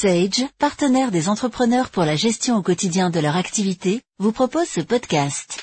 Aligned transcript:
Sage, 0.00 0.46
partenaire 0.58 1.10
des 1.10 1.28
entrepreneurs 1.28 1.90
pour 1.90 2.04
la 2.04 2.16
gestion 2.16 2.56
au 2.56 2.62
quotidien 2.62 3.10
de 3.10 3.20
leur 3.20 3.36
activité, 3.36 4.00
vous 4.18 4.32
propose 4.32 4.66
ce 4.66 4.80
podcast. 4.80 5.62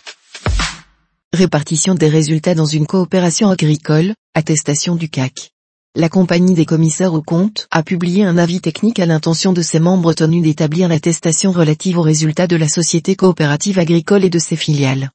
Répartition 1.33 1.95
des 1.95 2.07
résultats 2.07 2.53
dans 2.53 2.67
une 2.67 2.85
coopération 2.85 3.49
agricole, 3.49 4.13
attestation 4.35 4.95
du 4.95 5.09
CAC. 5.09 5.49
La 5.95 6.07
compagnie 6.07 6.53
des 6.53 6.67
commissaires 6.67 7.15
aux 7.15 7.23
comptes 7.23 7.67
a 7.71 7.81
publié 7.81 8.25
un 8.25 8.37
avis 8.37 8.61
technique 8.61 8.99
à 8.99 9.07
l'intention 9.07 9.53
de 9.53 9.63
ses 9.63 9.79
membres 9.79 10.13
tenus 10.13 10.43
d'établir 10.43 10.87
l'attestation 10.87 11.51
relative 11.51 11.97
aux 11.97 12.03
résultats 12.03 12.45
de 12.45 12.57
la 12.57 12.67
société 12.67 13.15
coopérative 13.15 13.79
agricole 13.79 14.23
et 14.23 14.29
de 14.29 14.37
ses 14.37 14.55
filiales. 14.55 15.09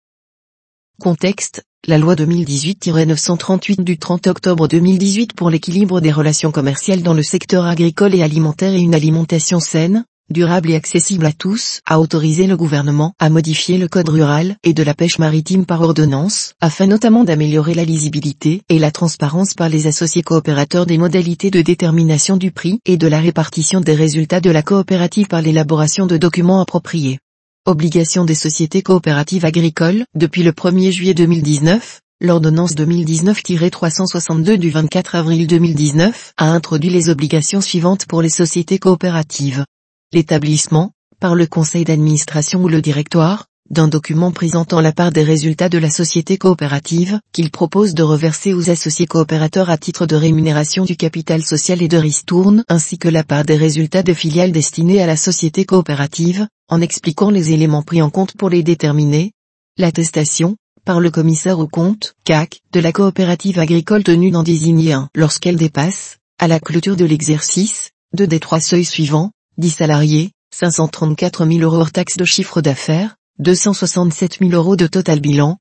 Contexte, 1.00 1.62
la 1.88 1.98
loi 1.98 2.14
2018-938 2.14 3.82
du 3.82 3.98
30 3.98 4.28
octobre 4.28 4.68
2018 4.68 5.32
pour 5.32 5.50
l'équilibre 5.50 6.00
des 6.00 6.12
relations 6.12 6.52
commerciales 6.52 7.02
dans 7.02 7.12
le 7.12 7.24
secteur 7.24 7.66
agricole 7.66 8.14
et 8.14 8.22
alimentaire 8.22 8.72
et 8.72 8.80
une 8.80 8.94
alimentation 8.94 9.58
saine, 9.58 10.04
durable 10.30 10.70
et 10.70 10.76
accessible 10.76 11.26
à 11.26 11.32
tous, 11.32 11.80
a 11.84 11.98
autorisé 11.98 12.46
le 12.46 12.56
gouvernement 12.56 13.14
à 13.18 13.30
modifier 13.30 13.78
le 13.78 13.88
code 13.88 14.10
rural 14.10 14.56
et 14.62 14.74
de 14.74 14.82
la 14.84 14.94
pêche 14.94 15.18
maritime 15.18 15.66
par 15.66 15.80
ordonnance, 15.80 16.54
afin 16.60 16.86
notamment 16.86 17.24
d'améliorer 17.24 17.74
la 17.74 17.84
lisibilité 17.84 18.62
et 18.68 18.78
la 18.78 18.92
transparence 18.92 19.54
par 19.54 19.68
les 19.68 19.88
associés 19.88 20.22
coopérateurs 20.22 20.86
des 20.86 20.98
modalités 20.98 21.50
de 21.50 21.62
détermination 21.62 22.36
du 22.36 22.52
prix 22.52 22.78
et 22.86 22.96
de 22.96 23.08
la 23.08 23.18
répartition 23.18 23.80
des 23.80 23.96
résultats 23.96 24.40
de 24.40 24.50
la 24.50 24.62
coopérative 24.62 25.26
par 25.26 25.42
l'élaboration 25.42 26.06
de 26.06 26.16
documents 26.16 26.60
appropriés. 26.60 27.18
Obligation 27.64 28.24
des 28.24 28.34
sociétés 28.34 28.82
coopératives 28.82 29.44
agricoles, 29.44 30.04
depuis 30.16 30.42
le 30.42 30.50
1er 30.50 30.90
juillet 30.90 31.14
2019, 31.14 32.00
l'ordonnance 32.20 32.74
2019-362 32.74 34.56
du 34.56 34.70
24 34.70 35.14
avril 35.14 35.46
2019 35.46 36.32
a 36.38 36.46
introduit 36.46 36.90
les 36.90 37.08
obligations 37.08 37.60
suivantes 37.60 38.06
pour 38.06 38.20
les 38.20 38.30
sociétés 38.30 38.80
coopératives. 38.80 39.64
L'établissement, 40.12 40.90
par 41.20 41.36
le 41.36 41.46
conseil 41.46 41.84
d'administration 41.84 42.64
ou 42.64 42.68
le 42.68 42.82
directoire, 42.82 43.46
d'un 43.72 43.88
document 43.88 44.32
présentant 44.32 44.82
la 44.82 44.92
part 44.92 45.12
des 45.12 45.22
résultats 45.22 45.70
de 45.70 45.78
la 45.78 45.88
société 45.88 46.36
coopérative, 46.36 47.18
qu'il 47.32 47.50
propose 47.50 47.94
de 47.94 48.02
reverser 48.02 48.52
aux 48.52 48.68
associés 48.68 49.06
coopérateurs 49.06 49.70
à 49.70 49.78
titre 49.78 50.04
de 50.04 50.14
rémunération 50.14 50.84
du 50.84 50.94
capital 50.94 51.42
social 51.42 51.80
et 51.80 51.88
de 51.88 51.96
ristourne, 51.96 52.64
ainsi 52.68 52.98
que 52.98 53.08
la 53.08 53.24
part 53.24 53.44
des 53.44 53.56
résultats 53.56 54.02
de 54.02 54.12
filiales 54.12 54.52
destinées 54.52 55.00
à 55.00 55.06
la 55.06 55.16
société 55.16 55.64
coopérative, 55.64 56.46
en 56.68 56.82
expliquant 56.82 57.30
les 57.30 57.52
éléments 57.52 57.82
pris 57.82 58.02
en 58.02 58.10
compte 58.10 58.36
pour 58.36 58.50
les 58.50 58.62
déterminer. 58.62 59.32
L'attestation, 59.78 60.56
par 60.84 61.00
le 61.00 61.10
commissaire 61.10 61.58
au 61.58 61.66
compte, 61.66 62.14
CAC, 62.24 62.60
de 62.72 62.80
la 62.80 62.92
coopérative 62.92 63.58
agricole 63.58 64.04
tenue 64.04 64.30
d'en 64.30 64.42
désigner 64.42 64.92
un 64.92 65.08
lorsqu'elle 65.14 65.56
dépasse, 65.56 66.18
à 66.38 66.46
la 66.46 66.60
clôture 66.60 66.96
de 66.96 67.06
l'exercice, 67.06 67.92
deux 68.12 68.26
des 68.26 68.40
trois 68.40 68.60
seuils 68.60 68.84
suivants, 68.84 69.30
10 69.56 69.70
salariés, 69.70 70.32
534 70.54 71.46
000 71.46 71.60
euros 71.60 71.78
hors 71.78 71.92
taxe 71.92 72.18
de 72.18 72.26
chiffre 72.26 72.60
d'affaires, 72.60 73.16
267 73.38 74.40
000 74.40 74.50
euros 74.52 74.76
de 74.76 74.86
total 74.86 75.18
bilan, 75.18 75.56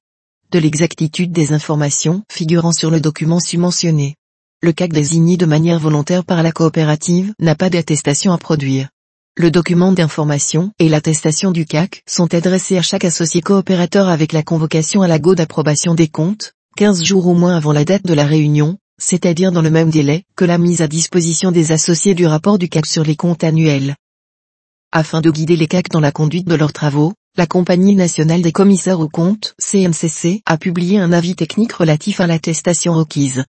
de 0.52 0.60
l'exactitude 0.60 1.32
des 1.32 1.54
informations 1.54 2.22
figurant 2.30 2.74
sur 2.74 2.92
le 2.92 3.00
document 3.00 3.40
submentionné. 3.40 4.16
Le 4.62 4.74
CAC 4.74 4.92
désigné 4.92 5.38
de 5.38 5.46
manière 5.46 5.80
volontaire 5.80 6.26
par 6.26 6.44
la 6.44 6.52
coopérative 6.52 7.34
n'a 7.40 7.56
pas 7.56 7.70
d'attestation 7.70 8.34
à 8.34 8.38
produire. 8.38 8.90
Le 9.38 9.50
document 9.50 9.94
d'information 9.94 10.74
et 10.80 10.90
l'attestation 10.90 11.52
du 11.52 11.66
CAC 11.66 12.04
sont 12.06 12.34
adressés 12.34 12.78
à 12.78 12.82
chaque 12.82 13.06
associé 13.06 13.42
coopérateur 13.42 14.10
avec 14.10 14.34
la 14.34 14.44
convocation 14.44 15.02
à 15.02 15.08
la 15.08 15.18
go 15.18 15.34
d'approbation 15.34 15.96
des 15.96 16.10
comptes, 16.10 16.52
15 16.76 17.04
jours 17.06 17.28
au 17.28 17.34
moins 17.34 17.56
avant 17.56 17.72
la 17.72 17.86
date 17.86 18.06
de 18.06 18.14
la 18.14 18.26
réunion, 18.26 18.78
c'est-à-dire 19.02 19.54
dans 19.54 19.62
le 19.62 19.72
même 19.72 19.90
délai 19.90 20.26
que 20.36 20.44
la 20.44 20.58
mise 20.58 20.82
à 20.82 20.90
disposition 20.90 21.52
des 21.52 21.72
associés 21.72 22.16
du 22.16 22.28
rapport 22.28 22.58
du 22.58 22.68
CAC 22.68 22.86
sur 22.86 23.06
les 23.06 23.16
comptes 23.16 23.46
annuels. 23.46 23.96
Afin 24.92 25.22
de 25.22 25.32
guider 25.32 25.56
les 25.56 25.68
CAC 25.68 25.88
dans 25.88 26.02
la 26.02 26.12
conduite 26.12 26.50
de 26.50 26.56
leurs 26.56 26.74
travaux, 26.74 27.14
la 27.38 27.48
Compagnie 27.48 27.96
nationale 27.96 28.42
des 28.42 28.52
commissaires 28.52 29.00
aux 29.00 29.08
comptes, 29.08 29.56
CNCC, 29.58 30.42
a 30.46 30.58
publié 30.58 31.00
un 31.00 31.14
avis 31.14 31.34
technique 31.34 31.72
relatif 31.72 32.20
à 32.20 32.28
l'attestation 32.28 32.94
requise. 32.94 33.46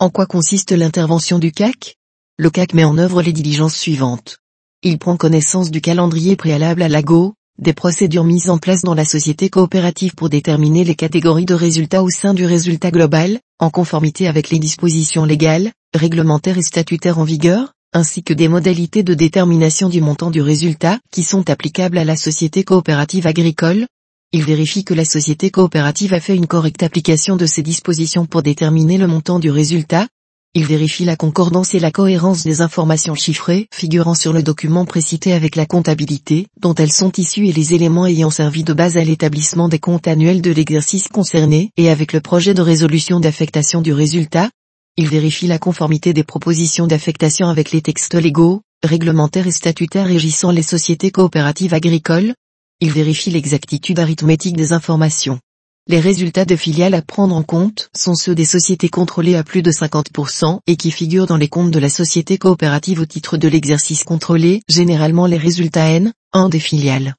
En 0.00 0.10
quoi 0.10 0.26
consiste 0.26 0.72
l'intervention 0.72 1.38
du 1.38 1.52
CAC 1.52 1.96
Le 2.36 2.50
CAC 2.50 2.74
met 2.74 2.82
en 2.82 2.98
œuvre 2.98 3.22
les 3.22 3.32
diligences 3.32 3.76
suivantes. 3.76 4.38
Il 4.82 4.98
prend 4.98 5.16
connaissance 5.16 5.70
du 5.70 5.80
calendrier 5.80 6.34
préalable 6.34 6.82
à 6.82 6.88
l'AGO, 6.88 7.34
des 7.58 7.74
procédures 7.74 8.24
mises 8.24 8.50
en 8.50 8.58
place 8.58 8.82
dans 8.82 8.94
la 8.94 9.04
société 9.04 9.50
coopérative 9.50 10.16
pour 10.16 10.28
déterminer 10.28 10.82
les 10.82 10.96
catégories 10.96 11.44
de 11.44 11.54
résultats 11.54 12.02
au 12.02 12.10
sein 12.10 12.34
du 12.34 12.44
résultat 12.44 12.90
global, 12.90 13.38
en 13.60 13.70
conformité 13.70 14.26
avec 14.26 14.50
les 14.50 14.58
dispositions 14.58 15.24
légales, 15.24 15.70
réglementaires 15.94 16.58
et 16.58 16.62
statutaires 16.62 17.18
en 17.18 17.24
vigueur, 17.24 17.74
ainsi 17.92 18.22
que 18.22 18.34
des 18.34 18.48
modalités 18.48 19.02
de 19.02 19.14
détermination 19.14 19.88
du 19.88 20.00
montant 20.00 20.30
du 20.30 20.42
résultat 20.42 20.98
qui 21.10 21.22
sont 21.22 21.50
applicables 21.50 21.98
à 21.98 22.04
la 22.04 22.16
société 22.16 22.64
coopérative 22.64 23.26
agricole. 23.26 23.86
Il 24.32 24.44
vérifie 24.44 24.84
que 24.84 24.94
la 24.94 25.04
société 25.04 25.50
coopérative 25.50 26.14
a 26.14 26.20
fait 26.20 26.36
une 26.36 26.46
correcte 26.46 26.82
application 26.82 27.36
de 27.36 27.46
ces 27.46 27.62
dispositions 27.62 28.26
pour 28.26 28.42
déterminer 28.42 28.98
le 28.98 29.06
montant 29.06 29.38
du 29.38 29.50
résultat, 29.50 30.06
il 30.52 30.66
vérifie 30.66 31.04
la 31.04 31.14
concordance 31.14 31.74
et 31.74 31.78
la 31.78 31.92
cohérence 31.92 32.42
des 32.42 32.60
informations 32.60 33.14
chiffrées 33.14 33.68
figurant 33.72 34.16
sur 34.16 34.32
le 34.32 34.42
document 34.42 34.84
précité 34.84 35.32
avec 35.32 35.54
la 35.54 35.64
comptabilité 35.64 36.48
dont 36.60 36.74
elles 36.74 36.90
sont 36.90 37.12
issues 37.12 37.46
et 37.46 37.52
les 37.52 37.72
éléments 37.72 38.06
ayant 38.06 38.30
servi 38.30 38.64
de 38.64 38.72
base 38.72 38.96
à 38.96 39.04
l'établissement 39.04 39.68
des 39.68 39.78
comptes 39.78 40.08
annuels 40.08 40.42
de 40.42 40.50
l'exercice 40.50 41.06
concerné 41.06 41.70
et 41.76 41.88
avec 41.88 42.12
le 42.12 42.20
projet 42.20 42.52
de 42.52 42.62
résolution 42.62 43.20
d'affectation 43.20 43.80
du 43.80 43.92
résultat. 43.92 44.50
Il 44.96 45.08
vérifie 45.08 45.46
la 45.46 45.58
conformité 45.58 46.12
des 46.12 46.24
propositions 46.24 46.86
d'affectation 46.86 47.48
avec 47.48 47.70
les 47.70 47.80
textes 47.80 48.14
légaux, 48.14 48.62
réglementaires 48.82 49.46
et 49.46 49.52
statutaires 49.52 50.06
régissant 50.06 50.50
les 50.50 50.62
sociétés 50.62 51.10
coopératives 51.10 51.74
agricoles. 51.74 52.34
Il 52.80 52.90
vérifie 52.90 53.30
l'exactitude 53.30 53.98
arithmétique 53.98 54.56
des 54.56 54.72
informations. 54.72 55.38
Les 55.86 56.00
résultats 56.00 56.44
de 56.44 56.56
filiales 56.56 56.94
à 56.94 57.02
prendre 57.02 57.34
en 57.34 57.42
compte 57.42 57.88
sont 57.96 58.14
ceux 58.14 58.34
des 58.34 58.44
sociétés 58.44 58.88
contrôlées 58.88 59.36
à 59.36 59.44
plus 59.44 59.62
de 59.62 59.70
50% 59.70 60.60
et 60.66 60.76
qui 60.76 60.90
figurent 60.90 61.26
dans 61.26 61.36
les 61.36 61.48
comptes 61.48 61.70
de 61.70 61.78
la 61.78 61.88
société 61.88 62.38
coopérative 62.38 63.00
au 63.00 63.06
titre 63.06 63.36
de 63.36 63.48
l'exercice 63.48 64.04
contrôlé, 64.04 64.62
généralement 64.68 65.26
les 65.26 65.38
résultats 65.38 65.88
N, 65.88 66.12
1 66.32 66.48
des 66.48 66.60
filiales. 66.60 67.14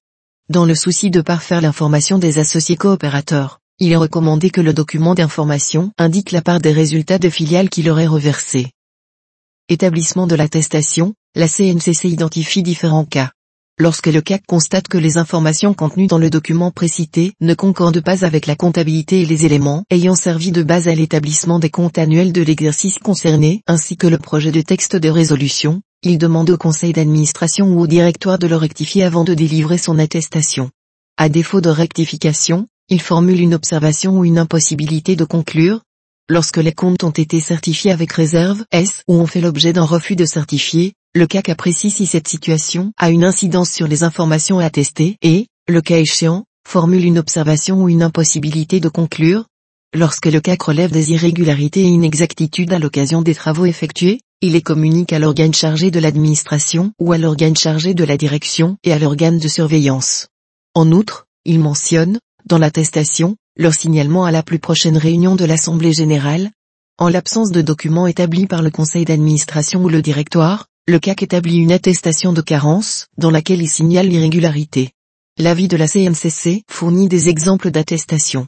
Dans 0.49 0.65
le 0.65 0.75
souci 0.75 1.09
de 1.09 1.21
parfaire 1.21 1.61
l'information 1.61 2.17
des 2.17 2.37
associés 2.37 2.75
coopérateurs, 2.75 3.60
il 3.81 3.91
est 3.91 3.97
recommandé 3.97 4.51
que 4.51 4.61
le 4.61 4.73
document 4.73 5.15
d'information 5.15 5.91
indique 5.97 6.31
la 6.31 6.43
part 6.43 6.61
des 6.61 6.71
résultats 6.71 7.17
de 7.17 7.31
filiales 7.31 7.67
qui 7.67 7.81
leur 7.81 7.99
est. 7.99 8.71
Établissement 9.69 10.27
de 10.27 10.35
l'attestation, 10.35 11.15
la 11.33 11.47
CNCC 11.47 12.05
identifie 12.05 12.61
différents 12.61 13.05
cas. 13.05 13.31
Lorsque 13.79 14.05
le 14.05 14.21
CAC 14.21 14.43
constate 14.45 14.87
que 14.87 14.99
les 14.99 15.17
informations 15.17 15.73
contenues 15.73 16.05
dans 16.05 16.19
le 16.19 16.29
document 16.29 16.69
précité 16.69 17.33
ne 17.41 17.55
concordent 17.55 18.01
pas 18.01 18.23
avec 18.23 18.45
la 18.45 18.55
comptabilité 18.55 19.23
et 19.23 19.25
les 19.25 19.47
éléments 19.47 19.83
ayant 19.89 20.13
servi 20.13 20.51
de 20.51 20.61
base 20.61 20.87
à 20.87 20.93
l'établissement 20.93 21.57
des 21.57 21.71
comptes 21.71 21.97
annuels 21.97 22.33
de 22.33 22.43
l'exercice 22.43 22.99
concerné, 22.99 23.63
ainsi 23.65 23.97
que 23.97 24.05
le 24.05 24.19
projet 24.19 24.51
de 24.51 24.61
texte 24.61 24.95
de 24.95 25.09
résolution, 25.09 25.81
il 26.03 26.19
demande 26.19 26.51
au 26.51 26.57
conseil 26.57 26.93
d'administration 26.93 27.73
ou 27.73 27.79
au 27.79 27.87
directoire 27.87 28.37
de 28.37 28.45
le 28.45 28.57
rectifier 28.57 29.03
avant 29.03 29.23
de 29.23 29.33
délivrer 29.33 29.79
son 29.79 29.97
attestation. 29.97 30.69
À 31.17 31.29
défaut 31.29 31.61
de 31.61 31.69
rectification, 31.69 32.67
il 32.91 33.01
formule 33.01 33.39
une 33.39 33.55
observation 33.55 34.19
ou 34.19 34.25
une 34.25 34.37
impossibilité 34.37 35.15
de 35.15 35.25
conclure, 35.25 35.81
Lorsque 36.31 36.57
les 36.57 36.71
comptes 36.71 37.03
ont 37.03 37.09
été 37.09 37.41
certifiés 37.41 37.91
avec 37.91 38.13
réserve 38.13 38.63
S 38.71 39.03
ou 39.09 39.15
ont 39.15 39.27
fait 39.27 39.41
l'objet 39.41 39.73
d'un 39.73 39.83
refus 39.83 40.15
de 40.15 40.23
certifier, 40.23 40.93
le 41.13 41.27
CAC 41.27 41.49
apprécie 41.49 41.91
si 41.91 42.05
cette 42.05 42.29
situation 42.29 42.93
a 42.97 43.09
une 43.09 43.25
incidence 43.25 43.69
sur 43.69 43.85
les 43.85 44.03
informations 44.03 44.59
attestées 44.59 45.17
et, 45.21 45.47
le 45.67 45.81
cas 45.81 45.97
échéant, 45.97 46.45
formule 46.65 47.03
une 47.03 47.19
observation 47.19 47.83
ou 47.83 47.89
une 47.89 48.01
impossibilité 48.01 48.79
de 48.79 48.87
conclure. 48.87 49.43
Lorsque 49.93 50.27
le 50.27 50.39
CAC 50.39 50.61
relève 50.61 50.91
des 50.91 51.11
irrégularités 51.11 51.81
et 51.81 51.89
inexactitudes 51.89 52.71
à 52.71 52.79
l'occasion 52.79 53.21
des 53.21 53.35
travaux 53.35 53.65
effectués, 53.65 54.21
il 54.39 54.53
les 54.53 54.61
communique 54.61 55.11
à 55.11 55.19
l'organe 55.19 55.53
chargé 55.53 55.91
de 55.91 55.99
l'administration 55.99 56.93
ou 56.97 57.11
à 57.11 57.17
l'organe 57.17 57.57
chargé 57.57 57.93
de 57.93 58.05
la 58.05 58.15
direction 58.15 58.77
et 58.85 58.93
à 58.93 58.99
l'organe 58.99 59.37
de 59.37 59.49
surveillance. 59.49 60.29
En 60.75 60.93
outre, 60.93 61.25
il 61.43 61.59
mentionne, 61.59 62.19
dans 62.51 62.57
l'attestation, 62.57 63.37
leur 63.55 63.73
signalement 63.73 64.25
à 64.25 64.31
la 64.31 64.43
plus 64.43 64.59
prochaine 64.59 64.97
réunion 64.97 65.37
de 65.37 65.45
l'Assemblée 65.45 65.93
générale. 65.93 66.51
En 66.97 67.07
l'absence 67.07 67.49
de 67.49 67.61
documents 67.61 68.07
établis 68.07 68.45
par 68.45 68.61
le 68.61 68.69
conseil 68.69 69.05
d'administration 69.05 69.81
ou 69.85 69.87
le 69.87 70.01
directoire, 70.01 70.67
le 70.85 70.99
CAC 70.99 71.23
établit 71.23 71.55
une 71.55 71.71
attestation 71.71 72.33
de 72.33 72.41
carence, 72.41 73.07
dans 73.17 73.31
laquelle 73.31 73.61
il 73.61 73.69
signale 73.69 74.09
l'irrégularité. 74.09 74.91
L'avis 75.37 75.69
de 75.69 75.77
la 75.77 75.87
CNCC 75.87 76.63
fournit 76.69 77.07
des 77.07 77.29
exemples 77.29 77.71
d'attestation. 77.71 78.47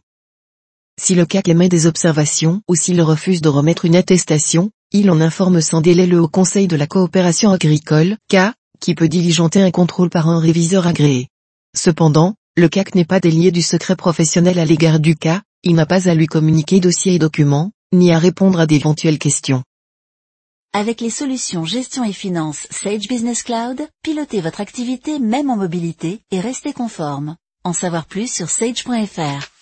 Si 1.00 1.16
le 1.16 1.26
CAC 1.26 1.48
émet 1.48 1.70
des 1.70 1.88
observations 1.88 2.62
ou 2.68 2.76
s'il 2.76 3.02
refuse 3.02 3.40
de 3.40 3.48
remettre 3.48 3.86
une 3.86 3.96
attestation, 3.96 4.70
il 4.92 5.10
en 5.12 5.22
informe 5.22 5.62
sans 5.62 5.80
délai 5.80 6.08
le 6.08 6.20
Haut 6.20 6.28
Conseil 6.28 6.68
de 6.68 6.76
la 6.76 6.88
coopération 6.88 7.52
agricole, 7.52 8.18
K, 8.30 8.52
qui 8.82 8.96
peut 8.96 9.08
diligenter 9.08 9.62
un 9.62 9.72
contrôle 9.72 10.10
par 10.10 10.28
un 10.28 10.40
réviseur 10.40 10.88
agréé. 10.88 11.30
Cependant, 11.74 12.36
le 12.56 12.70
CAC 12.70 12.94
n'est 12.94 13.04
pas 13.04 13.20
délié 13.20 13.50
du 13.50 13.64
secret 13.64 13.96
professionnel 13.96 14.60
à 14.60 14.66
l'égard 14.66 15.00
du 15.00 15.16
cas, 15.16 15.42
il 15.64 15.74
n'a 15.74 15.88
pas 15.88 16.08
à 16.08 16.14
lui 16.14 16.28
communiquer 16.28 16.80
dossiers 16.80 17.16
et 17.16 17.20
documents, 17.20 17.72
ni 17.92 18.14
à 18.14 18.20
répondre 18.20 18.60
à 18.60 18.68
d'éventuelles 18.68 19.18
questions. 19.18 19.64
Avec 20.72 21.02
les 21.02 21.10
solutions 21.10 21.66
gestion 21.66 22.04
et 22.04 22.14
finance 22.14 22.68
Sage 22.70 23.08
Business 23.08 23.42
Cloud, 23.42 23.82
pilotez 24.04 24.40
votre 24.40 24.62
activité 24.62 25.18
même 25.18 25.50
en 25.50 25.58
mobilité 25.58 26.22
et 26.30 26.40
restez 26.40 26.74
conforme. 26.74 27.38
En 27.64 27.74
savoir 27.74 28.06
plus 28.06 28.32
sur 28.32 28.52
sage.fr. 28.52 29.53